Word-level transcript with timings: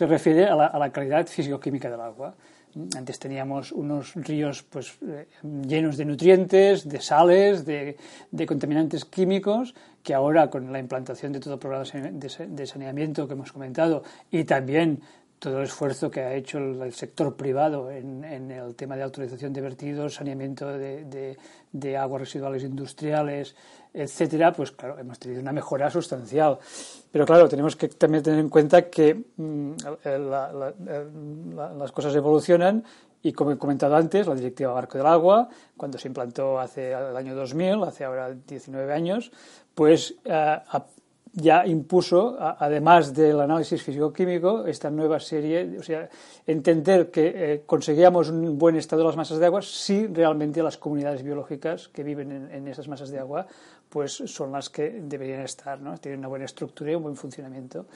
se 0.00 0.06
refiere 0.06 0.46
a 0.46 0.56
la, 0.56 0.90
calidad 0.90 1.26
físico-química 1.26 1.90
del 1.90 2.00
agua. 2.00 2.34
Antes 2.96 3.18
teníamos 3.18 3.70
unos 3.70 4.14
ríos 4.14 4.62
pues, 4.62 4.96
eh, 5.06 5.26
llenos 5.68 5.98
de 5.98 6.06
nutrientes, 6.06 6.88
de 6.88 7.02
sales, 7.02 7.66
de, 7.66 7.98
contaminantes 8.46 9.04
químicos, 9.04 9.74
que 10.02 10.14
ahora 10.14 10.48
con 10.48 10.72
la 10.72 10.78
implantación 10.78 11.32
de 11.32 11.40
todo 11.40 11.52
el 11.52 11.60
programa 11.60 11.84
de 11.84 12.66
saneamiento 12.66 13.28
que 13.28 13.34
hemos 13.34 13.52
comentado 13.52 14.02
y 14.30 14.44
también 14.44 15.02
todo 15.40 15.58
el 15.58 15.64
esfuerzo 15.64 16.10
que 16.10 16.20
ha 16.20 16.34
hecho 16.34 16.58
el, 16.58 16.92
sector 16.92 17.34
privado 17.34 17.90
en, 17.90 18.22
el 18.24 18.74
tema 18.76 18.94
de 18.94 19.02
autorización 19.02 19.52
de 19.52 19.62
vertidos, 19.62 20.14
saneamiento 20.14 20.68
de, 20.68 21.96
aguas 21.98 22.20
residuales 22.20 22.62
industriales, 22.62 23.56
etcétera, 23.92 24.52
pues 24.52 24.70
claro, 24.70 24.98
hemos 24.98 25.18
tenido 25.18 25.40
una 25.40 25.52
mejora 25.52 25.90
sustancial. 25.90 26.58
Pero 27.10 27.24
claro, 27.24 27.48
tenemos 27.48 27.74
que 27.74 27.88
también 27.88 28.22
tener 28.22 28.38
en 28.38 28.50
cuenta 28.50 28.90
que 28.90 29.14
mm, 29.36 29.72
las 31.78 31.92
cosas 31.92 32.14
evolucionan 32.14 32.84
y 33.22 33.32
como 33.32 33.52
he 33.52 33.58
comentado 33.58 33.96
antes, 33.96 34.26
la 34.26 34.34
Directiva 34.34 34.72
Barco 34.72 34.98
del 34.98 35.06
Agua, 35.06 35.48
cuando 35.76 35.98
se 35.98 36.08
implantó 36.08 36.58
hace 36.58 36.92
el 36.92 37.16
año 37.16 37.34
2000, 37.34 37.82
hace 37.84 38.04
ahora 38.04 38.32
19 38.32 38.92
años, 38.92 39.30
pues 39.74 40.14
eh, 40.24 40.58
ya 41.32 41.64
impuso, 41.66 42.36
además 42.38 43.14
del 43.14 43.40
análisis 43.40 43.82
físico-químico, 43.82 44.66
esta 44.66 44.90
nueva 44.90 45.20
serie, 45.20 45.78
o 45.78 45.82
sea, 45.82 46.08
entender 46.46 47.10
que 47.10 47.32
eh, 47.34 47.62
conseguíamos 47.64 48.30
un 48.30 48.58
buen 48.58 48.76
estado 48.76 49.02
de 49.02 49.08
las 49.08 49.16
masas 49.16 49.38
de 49.38 49.46
agua 49.46 49.62
si 49.62 50.06
realmente 50.08 50.62
las 50.62 50.76
comunidades 50.76 51.22
biológicas 51.22 51.88
que 51.88 52.02
viven 52.02 52.50
en, 52.50 52.68
esas 52.68 52.88
masas 52.88 53.10
de 53.10 53.18
agua 53.18 53.46
pues 53.88 54.22
son 54.26 54.52
las 54.52 54.70
que 54.70 55.02
deberían 55.02 55.40
estar, 55.42 55.80
¿no? 55.80 55.98
Tienen 55.98 56.20
una 56.20 56.28
buena 56.28 56.44
estructura 56.44 56.92
y 56.92 56.94
un 56.94 57.02
buen 57.02 57.16
funcionamiento. 57.16 57.86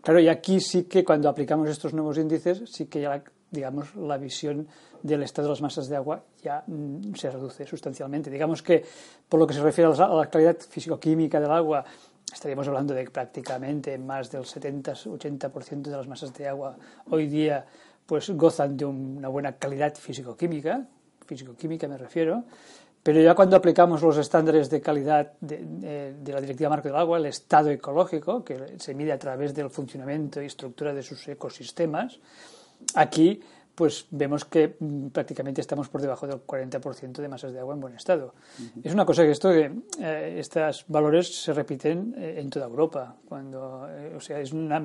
Claro, 0.00 0.18
y 0.18 0.28
aquí 0.28 0.60
sí 0.60 0.84
que 0.84 1.04
cuando 1.04 1.28
aplicamos 1.28 1.68
estos 1.68 1.92
nuevos 1.92 2.16
índices, 2.16 2.62
sí 2.70 2.86
que 2.86 3.02
ya, 3.02 3.22
digamos, 3.50 3.94
la 3.96 4.16
visión 4.16 4.66
del 5.02 5.22
estado 5.24 5.48
de 5.48 5.52
las 5.52 5.60
masas 5.60 5.88
de 5.88 5.96
agua 5.96 6.22
ya 6.42 6.64
mm, 6.66 7.14
se 7.14 7.30
reduce 7.30 7.66
sustancialmente. 7.66 8.30
Digamos 8.30 8.62
que, 8.62 8.82
por 9.28 9.40
lo 9.40 9.46
que 9.46 9.52
se 9.52 9.62
refiere 9.62 9.92
a 9.92 10.08
la 10.08 10.30
calidad 10.30 10.56
físico-química 10.56 11.38
del 11.38 11.50
agua, 11.50 11.84
estaríamos 12.32 12.66
hablando 12.68 12.94
de 12.94 13.08
prácticamente 13.10 13.96
más 13.98 14.30
del 14.30 14.42
70-80% 14.42 15.82
de 15.82 15.96
las 15.96 16.08
masas 16.08 16.32
de 16.34 16.48
agua 16.48 16.76
hoy 17.10 17.26
día 17.26 17.64
pues 18.06 18.30
gozan 18.30 18.76
de 18.76 18.84
una 18.84 19.28
buena 19.28 19.52
calidad 19.52 19.94
físico-química, 19.94 20.86
físico-química 21.26 21.88
me 21.88 21.96
refiero, 21.96 22.44
pero 23.02 23.20
ya 23.20 23.34
cuando 23.34 23.56
aplicamos 23.56 24.02
los 24.02 24.16
estándares 24.16 24.70
de 24.70 24.80
calidad 24.80 25.32
de, 25.40 26.14
de, 26.14 26.32
la 26.32 26.40
Directiva 26.40 26.70
Marco 26.70 26.88
del 26.88 26.96
Agua, 26.96 27.18
el 27.18 27.26
estado 27.26 27.70
ecológico, 27.70 28.44
que 28.44 28.74
se 28.78 28.94
mide 28.94 29.12
a 29.12 29.18
través 29.18 29.54
del 29.54 29.70
funcionamiento 29.70 30.40
y 30.40 30.46
estructura 30.46 30.92
de 30.94 31.02
sus 31.02 31.26
ecosistemas, 31.26 32.20
aquí 32.94 33.40
pues 33.82 34.06
vemos 34.12 34.44
que 34.44 34.76
mm, 34.78 35.08
prácticamente 35.08 35.60
estamos 35.60 35.88
por 35.88 36.00
debajo 36.00 36.24
del 36.24 36.46
40% 36.46 37.14
de 37.14 37.26
masas 37.26 37.52
de 37.52 37.58
agua 37.58 37.74
en 37.74 37.80
buen 37.80 37.96
estado. 37.96 38.32
Es 38.80 38.94
una 38.94 39.04
cosa 39.04 39.24
que 39.24 39.32
esto 39.32 39.50
eh, 39.50 39.72
estos 40.38 40.84
valores 40.86 41.42
se 41.42 41.52
repiten 41.52 42.14
eh, 42.16 42.36
en 42.38 42.48
toda 42.48 42.66
Europa, 42.66 43.16
cuando, 43.28 43.88
eh, 43.90 44.14
o 44.16 44.20
sea, 44.20 44.38
es 44.38 44.52
una, 44.52 44.80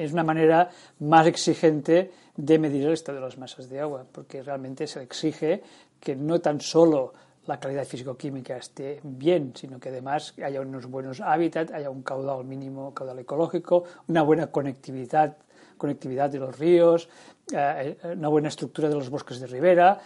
es 0.00 0.14
una 0.14 0.24
manera 0.24 0.70
más 1.00 1.26
exigente 1.26 2.10
de 2.34 2.58
medir 2.58 2.86
el 2.86 2.94
estado 2.94 3.18
de 3.18 3.24
las 3.26 3.36
masas 3.36 3.68
de 3.68 3.80
agua, 3.80 4.06
porque 4.10 4.42
realmente 4.42 4.86
se 4.86 5.02
exige 5.02 5.62
que 6.00 6.16
no 6.16 6.40
tan 6.40 6.58
solo 6.62 7.12
la 7.46 7.60
calidad 7.60 7.84
físico-química 7.84 8.56
esté 8.56 9.00
bien, 9.02 9.52
sino 9.56 9.78
que 9.78 9.90
además 9.90 10.32
haya 10.42 10.62
unos 10.62 10.86
buenos 10.86 11.20
hábitats, 11.20 11.70
haya 11.70 11.90
un 11.90 12.00
caudal 12.00 12.46
mínimo, 12.46 12.94
caudal 12.94 13.18
ecológico, 13.18 13.84
una 14.06 14.22
buena 14.22 14.46
conectividad 14.46 15.36
conectividad 15.78 16.28
de 16.28 16.38
los 16.38 16.58
ríos, 16.58 17.08
eh, 17.52 17.96
eh, 18.02 18.12
una 18.16 18.28
buena 18.28 18.48
estructura 18.48 18.88
de 18.88 18.94
los 18.94 19.08
bosques 19.08 19.40
de 19.40 19.46
ribera. 19.46 19.98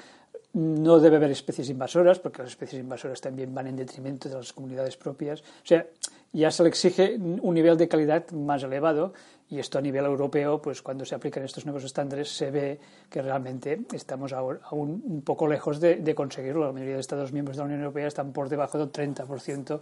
No 0.55 1.01
debe 1.01 1.17
haber 1.17 1.31
especies 1.31 1.70
invasoras, 1.70 2.19
porque 2.19 2.42
las 2.42 2.51
especies 2.51 2.81
invasoras 2.81 3.20
también 3.20 3.55
van 3.55 3.67
en 3.69 3.77
detrimento 3.77 4.29
de 4.29 4.36
las 4.36 4.52
comunidades 4.52 4.97
propias. 4.97 5.41
O 5.41 5.67
sea, 5.67 5.86
ya 6.33 6.51
se 6.51 6.63
le 6.63 6.69
exige 6.69 7.17
un 7.17 7.55
nivel 7.55 7.77
de 7.77 7.89
calidad 7.89 8.30
más 8.30 8.63
elevado 8.63 9.13
y 9.52 9.58
esto 9.58 9.79
a 9.79 9.83
nivel 9.83 10.07
europeo, 10.07 10.63
pues 10.63 10.80
cuando 10.80 11.05
se 11.05 11.14
aplican 11.14 11.45
estos 11.45 11.67
nuevos 11.67 11.85
estándares 11.85 12.35
se 12.35 12.51
ve 12.51 12.80
que 13.11 13.20
realmente 13.20 13.83
estamos 13.92 14.33
aún 14.33 15.02
un 15.05 15.20
poco 15.20 15.47
lejos 15.47 15.79
de, 15.79 16.14
conseguirlo. 16.14 16.64
La 16.64 16.73
mayoría 16.73 16.95
de 16.95 17.01
Estados 17.01 17.33
miembros 17.33 17.58
de 17.58 17.61
la 17.61 17.67
Unión 17.67 17.80
Europea 17.80 18.07
están 18.07 18.33
por 18.33 18.48
debajo 18.48 18.79
del 18.79 18.91
30% 18.91 19.80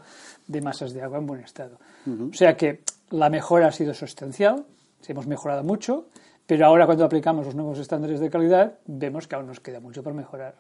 de 0.49 0.61
masas 0.61 0.93
de 0.93 1.03
agua 1.03 1.19
en 1.19 1.27
buen 1.27 1.41
estado. 1.43 1.79
O 2.09 2.35
sea 2.35 2.57
que 2.57 2.81
la 3.11 3.31
mejora 3.31 3.69
ha 3.69 3.73
sido 3.73 3.95
sustancial, 3.95 4.65
hemos 5.09 5.27
mejorado 5.27 5.65
mucho, 5.65 6.07
pero 6.47 6.67
ahora 6.67 6.87
cuando 6.87 7.05
aplicamos 7.05 7.47
los 7.47 7.55
nuevos 7.55 7.79
estándares 7.79 8.21
de 8.21 8.29
calidad 8.29 8.79
vemos 8.87 9.27
que 9.27 9.37
aún 9.37 9.47
nos 9.47 9.61
queda 9.61 9.81
mucho 9.81 10.03
por 10.03 10.15
mejorar. 10.15 10.55